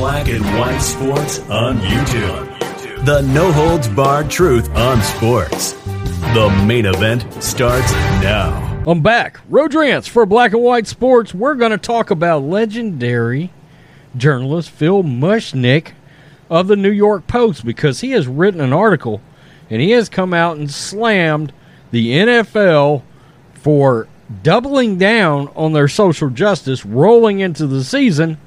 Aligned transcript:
Black 0.00 0.28
and 0.28 0.42
White 0.58 0.78
Sports 0.78 1.40
on 1.50 1.76
YouTube. 1.80 3.04
The 3.04 3.20
no 3.20 3.52
holds 3.52 3.86
barred 3.86 4.30
truth 4.30 4.70
on 4.70 5.02
sports. 5.02 5.72
The 6.32 6.64
main 6.66 6.86
event 6.86 7.30
starts 7.42 7.92
now. 8.22 8.82
I'm 8.86 9.02
back. 9.02 9.40
Rodrance 9.50 10.08
for 10.08 10.24
Black 10.24 10.54
and 10.54 10.62
White 10.62 10.86
Sports. 10.86 11.34
We're 11.34 11.54
going 11.54 11.72
to 11.72 11.76
talk 11.76 12.10
about 12.10 12.44
legendary 12.44 13.52
journalist 14.16 14.70
Phil 14.70 15.02
Mushnick 15.02 15.88
of 16.48 16.66
the 16.66 16.76
New 16.76 16.90
York 16.90 17.26
Post 17.26 17.66
because 17.66 18.00
he 18.00 18.12
has 18.12 18.26
written 18.26 18.62
an 18.62 18.72
article 18.72 19.20
and 19.68 19.82
he 19.82 19.90
has 19.90 20.08
come 20.08 20.32
out 20.32 20.56
and 20.56 20.70
slammed 20.70 21.52
the 21.90 22.12
NFL 22.12 23.02
for 23.52 24.08
doubling 24.42 24.96
down 24.96 25.48
on 25.48 25.74
their 25.74 25.88
social 25.88 26.30
justice 26.30 26.86
rolling 26.86 27.40
into 27.40 27.66
the 27.66 27.84
season 27.84 28.38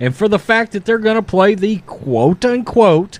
and 0.00 0.14
for 0.14 0.28
the 0.28 0.38
fact 0.38 0.72
that 0.72 0.84
they're 0.84 0.98
going 0.98 1.16
to 1.16 1.22
play 1.22 1.54
the 1.54 1.78
quote 1.86 2.44
unquote 2.44 3.18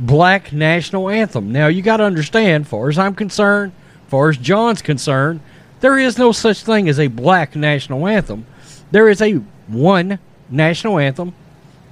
black 0.00 0.52
national 0.52 1.08
anthem. 1.08 1.50
Now, 1.50 1.66
you 1.66 1.82
got 1.82 1.96
to 1.98 2.04
understand, 2.04 2.68
far 2.68 2.88
as 2.88 2.98
I'm 2.98 3.14
concerned, 3.14 3.72
far 4.06 4.28
as 4.28 4.36
John's 4.36 4.82
concerned, 4.82 5.40
there 5.80 5.98
is 5.98 6.18
no 6.18 6.32
such 6.32 6.62
thing 6.62 6.88
as 6.88 6.98
a 6.98 7.08
black 7.08 7.56
national 7.56 8.06
anthem. 8.06 8.46
There 8.90 9.08
is 9.08 9.20
a 9.20 9.34
one 9.66 10.18
national 10.48 10.98
anthem 10.98 11.34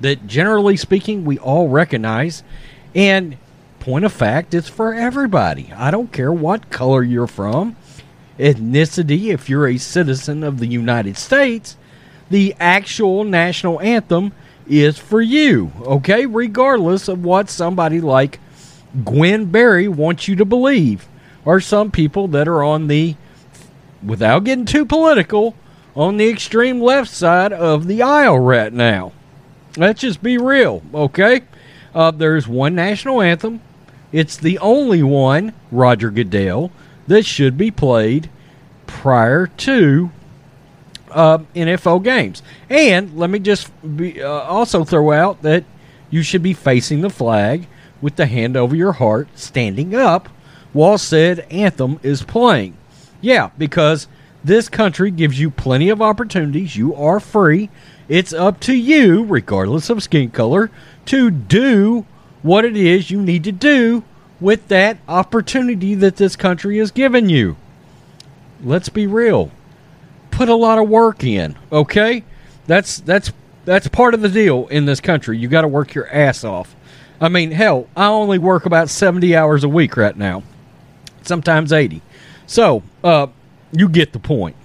that, 0.00 0.26
generally 0.26 0.76
speaking, 0.76 1.24
we 1.24 1.38
all 1.38 1.68
recognize. 1.68 2.42
And 2.94 3.36
point 3.80 4.04
of 4.04 4.12
fact, 4.12 4.54
it's 4.54 4.68
for 4.68 4.94
everybody. 4.94 5.72
I 5.74 5.90
don't 5.90 6.12
care 6.12 6.32
what 6.32 6.70
color 6.70 7.02
you're 7.02 7.26
from 7.26 7.76
ethnicity, 8.38 9.32
if 9.32 9.48
you're 9.48 9.66
a 9.66 9.78
citizen 9.78 10.42
of 10.42 10.58
the 10.58 10.66
United 10.66 11.16
States, 11.16 11.76
the 12.30 12.54
actual 12.58 13.24
national 13.24 13.80
anthem 13.80 14.32
is 14.68 14.98
for 14.98 15.20
you, 15.20 15.72
okay? 15.82 16.26
Regardless 16.26 17.08
of 17.08 17.24
what 17.24 17.48
somebody 17.48 18.00
like 18.00 18.40
Gwen 19.04 19.46
Berry 19.46 19.88
wants 19.88 20.26
you 20.28 20.36
to 20.36 20.44
believe, 20.44 21.06
or 21.44 21.60
some 21.60 21.90
people 21.90 22.28
that 22.28 22.48
are 22.48 22.62
on 22.62 22.88
the, 22.88 23.14
without 24.02 24.44
getting 24.44 24.64
too 24.64 24.84
political, 24.84 25.54
on 25.94 26.16
the 26.16 26.28
extreme 26.28 26.80
left 26.80 27.10
side 27.10 27.52
of 27.52 27.86
the 27.86 28.02
aisle 28.02 28.38
right 28.38 28.72
now. 28.72 29.12
Let's 29.76 30.00
just 30.00 30.22
be 30.22 30.38
real, 30.38 30.82
okay? 30.92 31.42
Uh, 31.94 32.10
there's 32.10 32.48
one 32.48 32.74
national 32.74 33.22
anthem. 33.22 33.60
It's 34.12 34.36
the 34.36 34.58
only 34.58 35.02
one, 35.02 35.52
Roger 35.70 36.10
Goodell, 36.10 36.70
that 37.06 37.24
should 37.24 37.56
be 37.56 37.70
played 37.70 38.30
prior 38.86 39.46
to 39.46 40.10
uh, 41.16 41.38
NFL 41.54 42.04
games. 42.04 42.42
And 42.68 43.16
let 43.16 43.30
me 43.30 43.38
just 43.40 43.72
be, 43.96 44.22
uh, 44.22 44.28
also 44.28 44.84
throw 44.84 45.10
out 45.12 45.42
that 45.42 45.64
you 46.10 46.22
should 46.22 46.42
be 46.42 46.52
facing 46.52 47.00
the 47.00 47.10
flag 47.10 47.66
with 48.00 48.16
the 48.16 48.26
hand 48.26 48.56
over 48.56 48.76
your 48.76 48.92
heart, 48.92 49.28
standing 49.34 49.94
up 49.94 50.28
while 50.74 50.98
said 50.98 51.40
anthem 51.50 51.98
is 52.02 52.22
playing. 52.22 52.76
Yeah, 53.22 53.50
because 53.56 54.06
this 54.44 54.68
country 54.68 55.10
gives 55.10 55.40
you 55.40 55.50
plenty 55.50 55.88
of 55.88 56.02
opportunities. 56.02 56.76
You 56.76 56.94
are 56.94 57.18
free. 57.18 57.70
It's 58.08 58.34
up 58.34 58.60
to 58.60 58.74
you, 58.74 59.24
regardless 59.24 59.88
of 59.88 60.02
skin 60.02 60.30
color, 60.30 60.70
to 61.06 61.30
do 61.30 62.04
what 62.42 62.66
it 62.66 62.76
is 62.76 63.10
you 63.10 63.20
need 63.22 63.42
to 63.44 63.52
do 63.52 64.04
with 64.38 64.68
that 64.68 64.98
opportunity 65.08 65.94
that 65.94 66.16
this 66.16 66.36
country 66.36 66.76
has 66.76 66.90
given 66.90 67.30
you. 67.30 67.56
Let's 68.62 68.90
be 68.90 69.06
real. 69.06 69.50
Put 70.36 70.50
a 70.50 70.54
lot 70.54 70.78
of 70.78 70.86
work 70.86 71.24
in, 71.24 71.56
okay? 71.72 72.22
That's 72.66 72.98
that's 72.98 73.32
that's 73.64 73.88
part 73.88 74.12
of 74.12 74.20
the 74.20 74.28
deal 74.28 74.66
in 74.66 74.84
this 74.84 75.00
country. 75.00 75.38
You 75.38 75.48
got 75.48 75.62
to 75.62 75.68
work 75.68 75.94
your 75.94 76.06
ass 76.08 76.44
off. 76.44 76.76
I 77.22 77.30
mean, 77.30 77.52
hell, 77.52 77.88
I 77.96 78.08
only 78.08 78.36
work 78.36 78.66
about 78.66 78.90
70 78.90 79.34
hours 79.34 79.64
a 79.64 79.68
week 79.70 79.96
right 79.96 80.14
now. 80.14 80.42
Sometimes 81.22 81.72
80. 81.72 82.02
So, 82.46 82.82
uh, 83.02 83.28
you 83.72 83.88
get 83.88 84.12
the 84.12 84.18
point. 84.18 84.56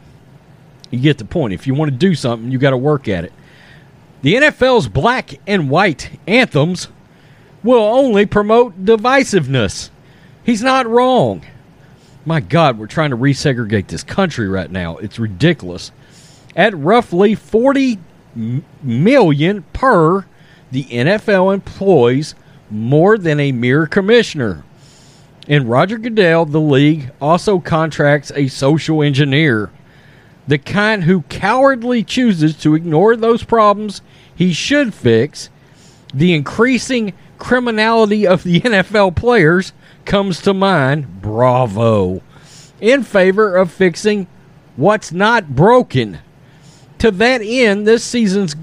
You 0.89 0.99
get 0.99 1.17
the 1.17 1.23
point. 1.23 1.53
If 1.53 1.65
you 1.65 1.73
want 1.73 1.89
to 1.89 1.97
do 1.97 2.15
something, 2.15 2.51
you 2.51 2.57
got 2.57 2.71
to 2.71 2.77
work 2.77 3.07
at 3.07 3.23
it. 3.23 3.31
The 4.23 4.35
NFL's 4.35 4.89
black 4.89 5.39
and 5.47 5.69
white 5.69 6.19
anthems 6.27 6.89
will 7.63 7.79
only 7.79 8.25
promote 8.25 8.83
divisiveness. 8.83 9.89
He's 10.43 10.61
not 10.61 10.85
wrong. 10.85 11.45
My 12.23 12.39
God, 12.39 12.77
we're 12.77 12.87
trying 12.87 13.09
to 13.09 13.17
resegregate 13.17 13.87
this 13.87 14.03
country 14.03 14.47
right 14.47 14.69
now. 14.69 14.97
It's 14.97 15.17
ridiculous. 15.17 15.91
At 16.55 16.77
roughly 16.77 17.33
40 17.33 17.97
million 18.83 19.63
per, 19.73 20.25
the 20.71 20.83
NFL 20.85 21.53
employs 21.53 22.35
more 22.69 23.17
than 23.17 23.39
a 23.39 23.51
mere 23.51 23.87
commissioner. 23.87 24.63
In 25.47 25.67
Roger 25.67 25.97
Goodell, 25.97 26.45
the 26.45 26.61
league 26.61 27.11
also 27.19 27.59
contracts 27.59 28.31
a 28.35 28.47
social 28.47 29.01
engineer, 29.01 29.71
the 30.47 30.59
kind 30.59 31.03
who 31.03 31.23
cowardly 31.23 32.03
chooses 32.03 32.55
to 32.57 32.75
ignore 32.75 33.15
those 33.15 33.43
problems 33.43 34.01
he 34.35 34.53
should 34.53 34.93
fix. 34.93 35.49
The 36.13 36.33
increasing 36.33 37.13
criminality 37.39 38.27
of 38.27 38.43
the 38.43 38.61
NFL 38.61 39.15
players 39.15 39.73
comes 40.05 40.41
to 40.41 40.53
mind. 40.53 41.21
Bravo. 41.21 42.21
In 42.79 43.03
favor 43.03 43.55
of 43.55 43.71
fixing 43.71 44.27
what's 44.75 45.11
not 45.11 45.55
broken. 45.55 46.19
To 46.99 47.11
that 47.11 47.41
end, 47.41 47.87
this 47.87 48.03
season's 48.03 48.55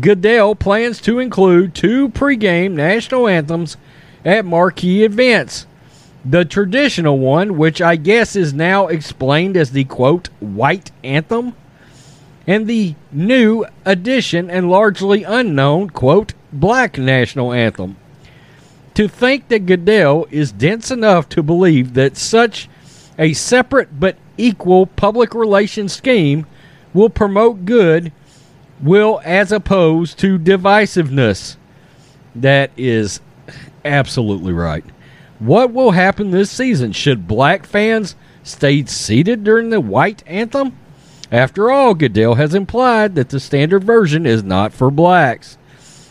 Goodell 0.00 0.54
plans 0.54 1.00
to 1.02 1.18
include 1.18 1.74
two 1.74 2.10
pregame 2.10 2.72
national 2.72 3.26
anthems 3.26 3.76
at 4.24 4.44
marquee 4.44 5.04
events. 5.04 5.66
The 6.24 6.44
traditional 6.44 7.18
one, 7.18 7.56
which 7.56 7.80
I 7.80 7.96
guess 7.96 8.36
is 8.36 8.52
now 8.52 8.88
explained 8.88 9.56
as 9.56 9.70
the 9.70 9.84
quote, 9.84 10.28
white 10.40 10.90
anthem, 11.02 11.54
and 12.46 12.66
the 12.66 12.94
new 13.10 13.64
addition 13.84 14.50
and 14.50 14.70
largely 14.70 15.22
unknown 15.22 15.90
quote, 15.90 16.34
black 16.52 16.98
national 16.98 17.52
anthem. 17.52 17.96
To 18.98 19.06
think 19.06 19.46
that 19.46 19.64
Goodell 19.64 20.26
is 20.28 20.50
dense 20.50 20.90
enough 20.90 21.28
to 21.28 21.40
believe 21.40 21.94
that 21.94 22.16
such 22.16 22.68
a 23.16 23.32
separate 23.32 24.00
but 24.00 24.16
equal 24.36 24.86
public 24.86 25.34
relations 25.34 25.92
scheme 25.92 26.46
will 26.92 27.08
promote 27.08 27.64
good 27.64 28.10
will 28.82 29.20
as 29.22 29.52
opposed 29.52 30.18
to 30.18 30.36
divisiveness. 30.36 31.54
That 32.34 32.72
is 32.76 33.20
absolutely 33.84 34.52
right. 34.52 34.84
What 35.38 35.72
will 35.72 35.92
happen 35.92 36.32
this 36.32 36.50
season? 36.50 36.90
Should 36.90 37.28
black 37.28 37.66
fans 37.66 38.16
stay 38.42 38.84
seated 38.84 39.44
during 39.44 39.70
the 39.70 39.80
white 39.80 40.24
anthem? 40.26 40.76
After 41.30 41.70
all, 41.70 41.94
Goodell 41.94 42.34
has 42.34 42.52
implied 42.52 43.14
that 43.14 43.28
the 43.28 43.38
standard 43.38 43.84
version 43.84 44.26
is 44.26 44.42
not 44.42 44.72
for 44.72 44.90
blacks. 44.90 45.56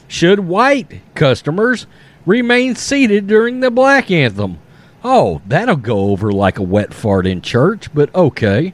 Should 0.07 0.39
white 0.39 1.01
customers 1.15 1.85
remain 2.27 2.75
seated 2.75 3.25
during 3.25 3.61
the 3.61 3.71
black 3.71 4.11
anthem? 4.11 4.59
Oh, 5.03 5.41
that'll 5.47 5.77
go 5.77 6.11
over 6.11 6.31
like 6.31 6.59
a 6.59 6.63
wet 6.63 6.93
fart 6.93 7.25
in 7.25 7.41
church, 7.41 7.91
but 7.93 8.13
okay. 8.13 8.73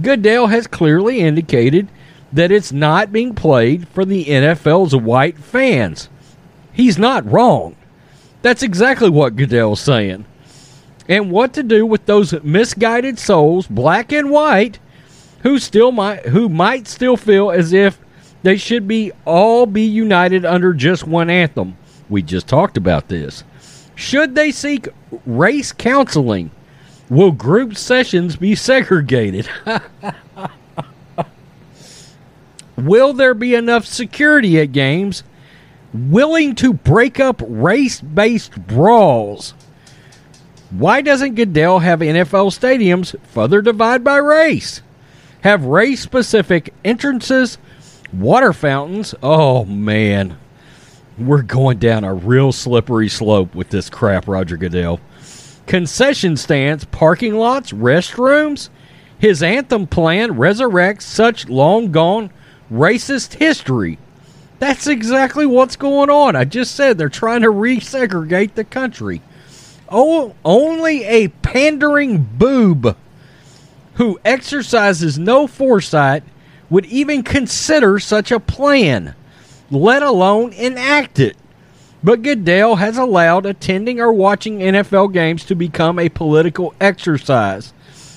Goodell 0.00 0.46
has 0.48 0.66
clearly 0.66 1.20
indicated 1.20 1.88
that 2.32 2.52
it's 2.52 2.70
not 2.70 3.12
being 3.12 3.34
played 3.34 3.88
for 3.88 4.04
the 4.04 4.26
NFL's 4.26 4.94
white 4.94 5.38
fans. 5.38 6.08
He's 6.72 6.98
not 6.98 7.30
wrong. 7.30 7.74
That's 8.42 8.62
exactly 8.62 9.10
what 9.10 9.36
Goodell's 9.36 9.80
saying. 9.80 10.24
And 11.08 11.30
what 11.30 11.54
to 11.54 11.62
do 11.62 11.84
with 11.84 12.06
those 12.06 12.40
misguided 12.42 13.18
souls, 13.18 13.66
black 13.66 14.12
and 14.12 14.30
white, 14.30 14.78
who 15.42 15.58
still 15.58 15.90
might 15.90 16.26
who 16.26 16.48
might 16.48 16.86
still 16.86 17.16
feel 17.16 17.50
as 17.50 17.72
if 17.72 17.98
they 18.42 18.56
should 18.56 18.86
be 18.86 19.10
all 19.24 19.66
be 19.66 19.82
united 19.82 20.44
under 20.44 20.72
just 20.72 21.06
one 21.06 21.30
anthem. 21.30 21.76
We 22.10 22.20
just 22.22 22.46
talked 22.46 22.76
about 22.76 23.08
this. 23.08 23.44
Should 23.94 24.34
they 24.34 24.50
seek 24.50 24.88
race 25.24 25.72
counseling? 25.72 26.50
Will 27.08 27.32
group 27.32 27.76
sessions 27.76 28.36
be 28.36 28.54
segregated? 28.54 29.48
Will 32.76 33.12
there 33.12 33.34
be 33.34 33.54
enough 33.54 33.86
security 33.86 34.60
at 34.60 34.72
games 34.72 35.22
willing 35.92 36.54
to 36.56 36.72
break 36.72 37.18
up 37.20 37.42
race 37.46 38.00
based 38.00 38.66
brawls. 38.66 39.54
Why 40.70 41.00
doesn't 41.00 41.34
Goodell 41.34 41.80
have 41.80 42.00
NFL 42.00 42.56
stadiums 42.56 43.18
further 43.28 43.60
divide 43.60 44.04
by 44.04 44.16
race? 44.16 44.82
Have 45.42 45.64
race 45.64 46.00
specific 46.00 46.72
entrances, 46.84 47.58
water 48.12 48.52
fountains? 48.52 49.14
Oh 49.22 49.64
man, 49.64 50.38
we're 51.18 51.42
going 51.42 51.78
down 51.78 52.04
a 52.04 52.14
real 52.14 52.52
slippery 52.52 53.08
slope 53.08 53.54
with 53.54 53.70
this 53.70 53.90
crap, 53.90 54.26
Roger 54.28 54.56
Goodell. 54.56 55.00
Concession 55.66 56.36
stands, 56.36 56.84
parking 56.84 57.34
lots, 57.34 57.72
restrooms. 57.72 58.70
His 59.18 59.42
anthem 59.42 59.86
plan 59.86 60.30
resurrects 60.34 61.02
such 61.02 61.48
long 61.48 61.92
gone 61.92 62.30
racist 62.72 63.34
history. 63.34 63.98
That's 64.58 64.86
exactly 64.86 65.46
what's 65.46 65.76
going 65.76 66.10
on. 66.10 66.36
I 66.36 66.44
just 66.44 66.74
said 66.74 66.98
they're 66.98 67.08
trying 67.08 67.42
to 67.42 67.48
resegregate 67.48 68.54
the 68.54 68.64
country. 68.64 69.22
Oh, 69.88 70.34
only 70.44 71.04
a 71.04 71.28
pandering 71.28 72.18
boob 72.18 72.96
who 73.94 74.20
exercises 74.24 75.18
no 75.18 75.46
foresight 75.46 76.22
would 76.68 76.86
even 76.86 77.22
consider 77.22 77.98
such 77.98 78.30
a 78.30 78.40
plan, 78.40 79.14
let 79.70 80.02
alone 80.02 80.52
enact 80.52 81.18
it. 81.18 81.36
But 82.02 82.22
Goodell 82.22 82.76
has 82.76 82.96
allowed 82.96 83.44
attending 83.44 84.00
or 84.00 84.12
watching 84.12 84.60
NFL 84.60 85.12
games 85.12 85.44
to 85.44 85.54
become 85.54 85.98
a 85.98 86.08
political 86.08 86.74
exercise, 86.80 87.74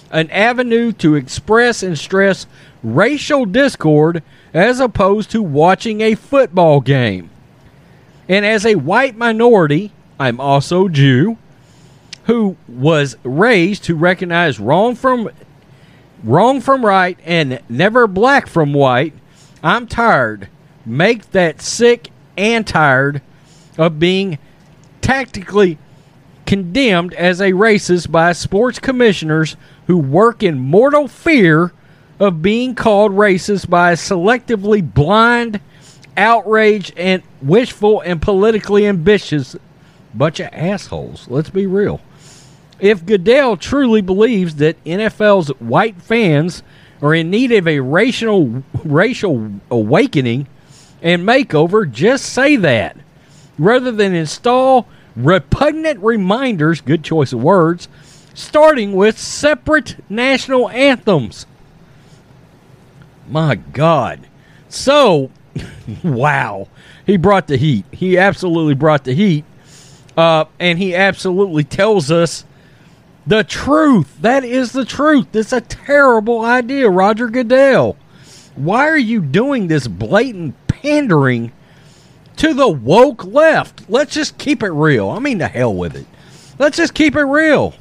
an 0.10 0.30
avenue 0.30 0.92
to 0.94 1.16
express 1.16 1.84
and 1.84 1.98
stress 1.98 2.48
racial 2.82 3.46
discord 3.46 4.24
as 4.54 4.80
opposed 4.80 5.32
to 5.32 5.42
watching 5.42 6.02
a 6.02 6.16
football 6.16 6.80
game. 6.80 7.30
And 8.30 8.46
as 8.46 8.66
a 8.66 8.76
white 8.76 9.18
minority, 9.18 9.92
I'm 10.20 10.40
also 10.40 10.88
Jew, 10.88 11.38
who 12.26 12.56
was 12.70 13.18
raised 13.24 13.84
to 13.86 13.96
recognize 13.96 14.60
wrong 14.60 14.96
from 14.96 15.30
wrong 16.24 16.62
from 16.62 16.86
right 16.86 17.20
and 17.26 17.60
never 17.68 18.08
black 18.08 18.48
from 18.48 18.74
white. 18.74 19.14
I'm 19.62 19.88
tired. 19.88 20.48
Make 20.86 21.32
that 21.32 21.62
sick 21.62 22.10
and 22.38 22.66
tired 22.68 23.22
of 23.78 24.00
being 24.00 24.38
tactically 25.02 25.78
condemned 26.46 27.14
as 27.14 27.40
a 27.40 27.52
racist 27.52 28.12
by 28.12 28.34
sports 28.34 28.80
commissioners 28.80 29.56
who 29.88 29.98
work 29.98 30.44
in 30.44 30.60
mortal 30.60 31.08
fear 31.08 31.72
of 32.20 32.42
being 32.42 32.76
called 32.76 33.12
racist 33.12 33.70
by 33.70 33.92
a 33.92 33.96
selectively 33.96 34.82
blind, 34.94 35.60
outraged, 36.16 36.94
and 36.98 37.24
wishful 37.42 38.02
and 38.02 38.22
politically 38.22 38.86
ambitious 38.86 39.56
bunch 40.14 40.40
of 40.40 40.50
assholes. 40.52 41.28
Let's 41.28 41.50
be 41.50 41.66
real. 41.66 42.02
If 42.80 43.06
Goodell 43.06 43.58
truly 43.58 44.02
believes 44.02 44.56
that 44.56 44.84
NFL's 44.84 45.50
white 45.60 46.02
fans 46.02 46.64
are 47.02 47.14
in 47.14 47.30
need 47.30 47.52
of 47.52 47.68
a 47.68 47.80
racial 47.80 48.64
racial 48.84 49.52
awakening 49.72 50.48
and 51.04 51.28
makeover, 51.28 51.90
just 51.90 52.26
say 52.26 52.56
that. 52.56 52.98
Rather 53.60 53.92
than 53.92 54.16
install 54.16 54.88
repugnant 55.16 56.00
reminders, 56.00 56.82
good 56.82 57.04
choice 57.04 57.34
of 57.34 57.44
words, 57.44 57.88
starting 58.34 58.94
with 58.94 59.20
separate 59.20 59.98
national 60.10 60.70
anthems. 60.70 61.46
My 63.30 63.56
God. 63.56 64.28
So, 64.70 65.30
wow. 66.04 66.68
He 67.06 67.18
brought 67.18 67.48
the 67.48 67.58
heat. 67.58 67.86
He 67.92 68.18
absolutely 68.18 68.74
brought 68.74 69.04
the 69.04 69.14
heat. 69.14 69.46
Uh, 70.16 70.46
and 70.60 70.80
he 70.80 70.96
absolutely 70.96 71.64
tells 71.64 72.12
us 72.12 72.46
the 73.28 73.44
truth. 73.44 74.16
That 74.22 74.44
is 74.44 74.72
the 74.72 74.86
truth. 74.86 75.36
It's 75.36 75.54
a 75.54 75.62
terrible 75.62 76.42
idea, 76.46 76.90
Roger 76.90 77.28
Goodell. 77.28 77.98
Why 78.56 78.88
are 78.88 78.98
you 78.98 79.22
doing 79.22 79.68
this 79.68 79.88
blatant 79.88 80.63
pandering 80.84 81.52
to 82.36 82.54
the 82.54 82.68
woke 82.68 83.26
left? 83.26 83.90
Let's 83.90 84.14
just 84.14 84.38
keep 84.38 84.62
it 84.62 84.70
real. 84.70 85.10
I 85.10 85.20
mean, 85.20 85.40
the 85.40 85.48
hell 85.48 85.74
with 85.74 85.96
it. 85.96 86.06
Let's 86.60 86.78
just 86.78 86.94
keep 86.94 87.16
it 87.16 87.24
real. 87.24 87.74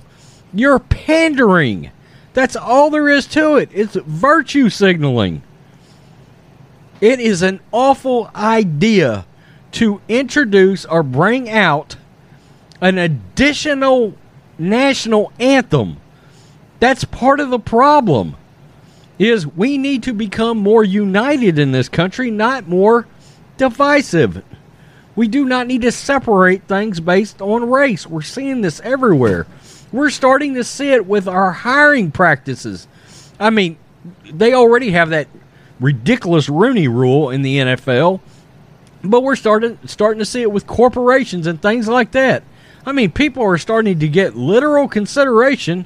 You're 0.54 0.78
pandering. 0.78 1.90
That's 2.32 2.56
all 2.56 2.88
there 2.90 3.08
is 3.08 3.26
to 3.28 3.56
it. 3.56 3.68
It's 3.72 3.94
virtue 3.94 4.70
signaling. 4.70 5.42
It 7.00 7.20
is 7.20 7.42
an 7.42 7.60
awful 7.72 8.30
idea 8.34 9.26
to 9.72 10.00
introduce 10.08 10.84
or 10.84 11.02
bring 11.02 11.50
out 11.50 11.96
an 12.80 12.98
additional 12.98 14.14
national 14.58 15.32
anthem. 15.40 15.96
That's 16.78 17.04
part 17.04 17.40
of 17.40 17.50
the 17.50 17.58
problem. 17.58 18.36
Is 19.18 19.46
we 19.46 19.78
need 19.78 20.02
to 20.04 20.12
become 20.12 20.58
more 20.58 20.82
united 20.82 21.58
in 21.58 21.72
this 21.72 21.88
country, 21.88 22.30
not 22.30 22.66
more 22.66 23.06
divisive. 23.56 24.42
We 25.14 25.28
do 25.28 25.44
not 25.44 25.66
need 25.66 25.82
to 25.82 25.92
separate 25.92 26.64
things 26.64 26.98
based 26.98 27.42
on 27.42 27.68
race. 27.68 28.06
We're 28.06 28.22
seeing 28.22 28.62
this 28.62 28.80
everywhere. 28.80 29.46
We're 29.92 30.10
starting 30.10 30.54
to 30.54 30.64
see 30.64 30.90
it 30.90 31.06
with 31.06 31.28
our 31.28 31.52
hiring 31.52 32.10
practices. 32.10 32.88
I 33.38 33.50
mean, 33.50 33.76
they 34.24 34.54
already 34.54 34.92
have 34.92 35.10
that 35.10 35.28
ridiculous 35.78 36.48
Rooney 36.48 36.88
rule 36.88 37.28
in 37.30 37.42
the 37.42 37.58
NFL, 37.58 38.20
but 39.04 39.22
we're 39.22 39.36
starting 39.36 39.78
starting 39.84 40.20
to 40.20 40.24
see 40.24 40.40
it 40.42 40.50
with 40.50 40.66
corporations 40.66 41.46
and 41.46 41.60
things 41.60 41.88
like 41.88 42.12
that. 42.12 42.42
I 42.86 42.92
mean, 42.92 43.12
people 43.12 43.42
are 43.44 43.58
starting 43.58 43.98
to 43.98 44.08
get 44.08 44.34
literal 44.34 44.88
consideration, 44.88 45.84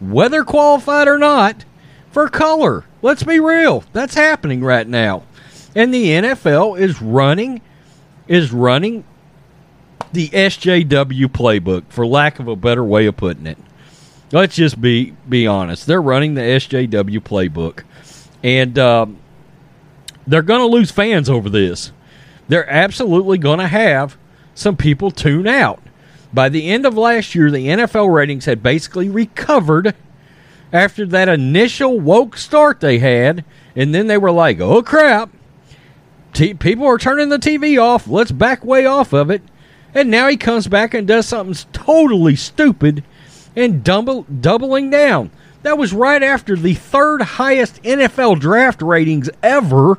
whether 0.00 0.42
qualified 0.42 1.06
or 1.06 1.18
not, 1.18 1.64
for 2.16 2.30
color. 2.30 2.82
Let's 3.02 3.24
be 3.24 3.40
real. 3.40 3.84
That's 3.92 4.14
happening 4.14 4.64
right 4.64 4.88
now. 4.88 5.24
And 5.74 5.92
the 5.92 6.06
NFL 6.06 6.80
is 6.80 7.02
running 7.02 7.60
is 8.26 8.54
running 8.54 9.04
the 10.14 10.28
SJW 10.30 11.26
playbook 11.26 11.82
for 11.90 12.06
lack 12.06 12.38
of 12.38 12.48
a 12.48 12.56
better 12.56 12.82
way 12.82 13.04
of 13.04 13.18
putting 13.18 13.46
it. 13.46 13.58
Let's 14.32 14.56
just 14.56 14.80
be 14.80 15.12
be 15.28 15.46
honest. 15.46 15.86
They're 15.86 16.00
running 16.00 16.32
the 16.32 16.40
SJW 16.40 17.20
playbook. 17.20 17.82
And 18.42 18.78
um, 18.78 19.18
they're 20.26 20.40
going 20.40 20.60
to 20.60 20.74
lose 20.74 20.90
fans 20.90 21.28
over 21.28 21.50
this. 21.50 21.92
They're 22.48 22.70
absolutely 22.70 23.36
going 23.36 23.58
to 23.58 23.68
have 23.68 24.16
some 24.54 24.78
people 24.78 25.10
tune 25.10 25.46
out. 25.46 25.82
By 26.32 26.48
the 26.48 26.66
end 26.66 26.86
of 26.86 26.96
last 26.96 27.34
year, 27.34 27.50
the 27.50 27.66
NFL 27.66 28.10
ratings 28.10 28.46
had 28.46 28.62
basically 28.62 29.10
recovered 29.10 29.94
after 30.72 31.06
that 31.06 31.28
initial 31.28 31.98
woke 32.00 32.36
start 32.36 32.80
they 32.80 32.98
had, 32.98 33.44
and 33.74 33.94
then 33.94 34.06
they 34.06 34.18
were 34.18 34.30
like, 34.30 34.60
"Oh 34.60 34.82
crap, 34.82 35.30
T- 36.32 36.54
people 36.54 36.86
are 36.86 36.98
turning 36.98 37.28
the 37.28 37.38
TV 37.38 37.80
off. 37.80 38.06
Let's 38.08 38.32
back 38.32 38.64
way 38.64 38.84
off 38.84 39.12
of 39.12 39.30
it." 39.30 39.42
And 39.94 40.10
now 40.10 40.28
he 40.28 40.36
comes 40.36 40.68
back 40.68 40.92
and 40.92 41.06
does 41.06 41.26
something 41.26 41.56
totally 41.72 42.36
stupid 42.36 43.02
and 43.54 43.82
double, 43.82 44.24
doubling 44.24 44.90
down. 44.90 45.30
That 45.62 45.78
was 45.78 45.92
right 45.92 46.22
after 46.22 46.54
the 46.54 46.74
third 46.74 47.22
highest 47.22 47.82
NFL 47.82 48.38
draft 48.38 48.82
ratings 48.82 49.30
ever. 49.42 49.98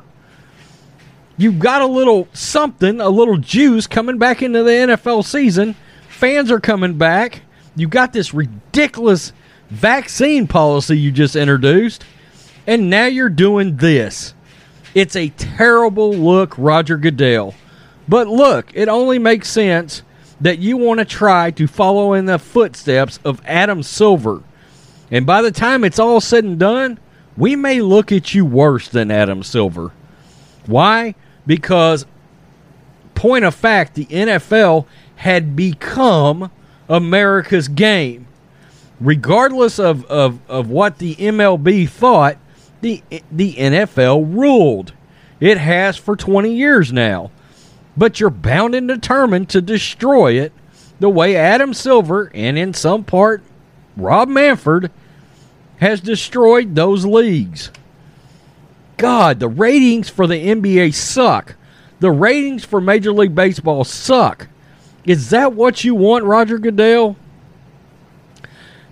You've 1.36 1.58
got 1.58 1.82
a 1.82 1.86
little 1.86 2.28
something, 2.32 3.00
a 3.00 3.08
little 3.08 3.36
juice 3.36 3.86
coming 3.86 4.18
back 4.18 4.42
into 4.42 4.62
the 4.62 4.70
NFL 4.70 5.24
season 5.24 5.74
fans 6.18 6.50
are 6.50 6.58
coming 6.58 6.98
back. 6.98 7.42
You 7.76 7.86
got 7.86 8.12
this 8.12 8.34
ridiculous 8.34 9.32
vaccine 9.70 10.46
policy 10.46 10.98
you 10.98 11.12
just 11.12 11.36
introduced, 11.36 12.04
and 12.66 12.90
now 12.90 13.06
you're 13.06 13.28
doing 13.28 13.76
this. 13.76 14.34
It's 14.94 15.16
a 15.16 15.28
terrible 15.30 16.12
look, 16.12 16.54
Roger 16.56 16.96
Goodell. 16.96 17.54
But 18.08 18.28
look, 18.28 18.70
it 18.74 18.88
only 18.88 19.18
makes 19.18 19.48
sense 19.48 20.02
that 20.40 20.58
you 20.58 20.76
want 20.76 20.98
to 21.00 21.04
try 21.04 21.50
to 21.52 21.66
follow 21.66 22.14
in 22.14 22.26
the 22.26 22.38
footsteps 22.38 23.18
of 23.24 23.42
Adam 23.44 23.82
Silver. 23.82 24.42
And 25.10 25.26
by 25.26 25.42
the 25.42 25.50
time 25.50 25.84
it's 25.84 25.98
all 25.98 26.20
said 26.20 26.44
and 26.44 26.58
done, 26.58 26.98
we 27.36 27.56
may 27.56 27.80
look 27.80 28.12
at 28.12 28.34
you 28.34 28.44
worse 28.44 28.88
than 28.88 29.10
Adam 29.10 29.42
Silver. 29.42 29.92
Why? 30.66 31.14
Because, 31.46 32.06
point 33.14 33.44
of 33.44 33.54
fact, 33.54 33.94
the 33.94 34.06
NFL 34.06 34.86
had 35.16 35.56
become 35.56 36.50
America's 36.88 37.68
game. 37.68 38.27
Regardless 39.00 39.78
of, 39.78 40.04
of, 40.06 40.40
of 40.48 40.70
what 40.70 40.98
the 40.98 41.14
MLB 41.16 41.88
thought, 41.88 42.38
the, 42.80 43.02
the 43.30 43.54
NFL 43.54 44.34
ruled. 44.34 44.92
It 45.40 45.58
has 45.58 45.96
for 45.96 46.16
20 46.16 46.52
years 46.52 46.92
now. 46.92 47.30
But 47.96 48.20
you're 48.20 48.30
bound 48.30 48.74
and 48.74 48.88
determined 48.88 49.48
to 49.50 49.60
destroy 49.60 50.32
it 50.34 50.52
the 51.00 51.08
way 51.08 51.36
Adam 51.36 51.74
Silver 51.74 52.30
and 52.34 52.58
in 52.58 52.74
some 52.74 53.04
part 53.04 53.42
Rob 53.96 54.28
Manfred 54.28 54.90
has 55.78 56.00
destroyed 56.00 56.74
those 56.74 57.04
leagues. 57.04 57.70
God, 58.96 59.38
the 59.38 59.48
ratings 59.48 60.08
for 60.08 60.26
the 60.26 60.46
NBA 60.46 60.94
suck. 60.94 61.54
The 62.00 62.10
ratings 62.10 62.64
for 62.64 62.80
Major 62.80 63.12
League 63.12 63.34
Baseball 63.34 63.84
suck. 63.84 64.48
Is 65.04 65.30
that 65.30 65.52
what 65.52 65.84
you 65.84 65.94
want, 65.94 66.24
Roger 66.24 66.58
Goodell? 66.58 67.16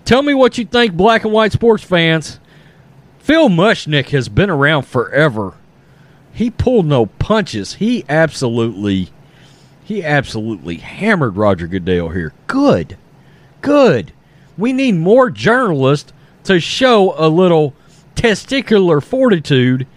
Tell 0.07 0.23
me 0.23 0.33
what 0.33 0.57
you 0.57 0.63
think, 0.63 0.93
black 0.93 1.25
and 1.25 1.33
white 1.33 1.51
sports 1.51 1.83
fans. 1.83 2.39
Phil 3.19 3.49
Mushnick 3.49 4.11
has 4.11 4.29
been 4.29 4.49
around 4.49 4.83
forever. 4.83 5.55
He 6.31 6.49
pulled 6.49 6.85
no 6.85 7.07
punches. 7.07 7.73
He 7.73 8.05
absolutely 8.07 9.09
he 9.83 10.05
absolutely 10.05 10.77
hammered 10.77 11.35
Roger 11.35 11.67
Goodell 11.67 12.07
here. 12.07 12.31
Good. 12.47 12.97
Good. 13.59 14.13
We 14.57 14.71
need 14.71 14.93
more 14.95 15.29
journalists 15.29 16.13
to 16.45 16.61
show 16.61 17.13
a 17.17 17.27
little 17.27 17.73
testicular 18.15 19.03
fortitude. 19.03 19.87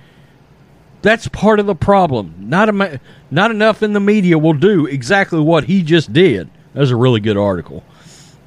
That's 1.02 1.28
part 1.28 1.60
of 1.60 1.66
the 1.66 1.76
problem. 1.76 2.34
Not 2.36 2.68
a, 2.68 3.00
not 3.30 3.52
enough 3.52 3.80
in 3.80 3.92
the 3.92 4.00
media 4.00 4.38
will 4.38 4.54
do 4.54 4.86
exactly 4.86 5.38
what 5.38 5.66
he 5.66 5.84
just 5.84 6.12
did. 6.12 6.50
That's 6.74 6.90
a 6.90 6.96
really 6.96 7.20
good 7.20 7.36
article. 7.36 7.84